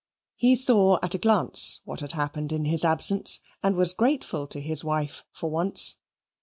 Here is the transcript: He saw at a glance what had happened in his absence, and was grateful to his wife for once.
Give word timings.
He 0.35 0.55
saw 0.55 0.97
at 1.03 1.13
a 1.13 1.19
glance 1.19 1.81
what 1.85 1.99
had 1.99 2.13
happened 2.13 2.51
in 2.51 2.65
his 2.65 2.83
absence, 2.83 3.39
and 3.61 3.75
was 3.75 3.93
grateful 3.93 4.47
to 4.47 4.59
his 4.59 4.83
wife 4.83 5.23
for 5.31 5.51
once. 5.51 5.99